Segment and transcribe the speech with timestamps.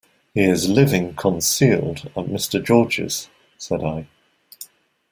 [0.33, 2.65] "He is living concealed at Mr.
[2.65, 4.07] George's," said I.